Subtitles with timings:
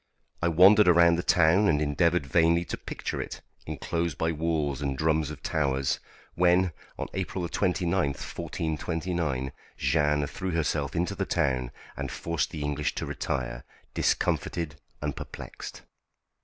[0.41, 4.97] I wandered around the town, and endeavoured vainly to picture it, enclosed by walls and
[4.97, 5.99] drums of towers,
[6.33, 12.95] when on April 29th, 1429, Jeanne threw herself into the town and forced the English
[12.95, 15.83] to retire, discomfited and perplexed.